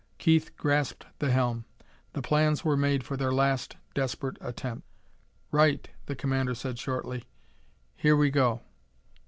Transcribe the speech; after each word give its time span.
Keith 0.17 0.57
grasped 0.57 1.05
the 1.19 1.29
helm. 1.29 1.63
The 2.13 2.23
plans 2.23 2.65
were 2.65 2.75
made 2.75 3.03
for 3.03 3.15
their 3.15 3.31
last 3.31 3.77
desperate 3.93 4.35
attempt. 4.41 4.87
"Right," 5.51 5.87
the 6.07 6.15
commander 6.15 6.55
said 6.55 6.79
shortly. 6.79 7.25
"Here 7.95 8.17
we 8.17 8.31
go." 8.31 8.61